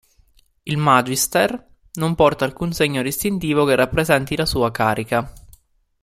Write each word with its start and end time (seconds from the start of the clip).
Il 0.63 0.77
Magister 0.77 1.63
non 1.99 2.15
porta 2.15 2.43
alcun 2.43 2.73
segno 2.73 3.03
distintivo 3.03 3.65
che 3.65 3.75
rappresenti 3.75 4.35
la 4.35 4.47
sua 4.47 4.71
carica. 4.71 5.31